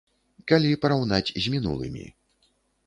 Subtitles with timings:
[0.51, 2.05] Калі параўнаць з мінулымі.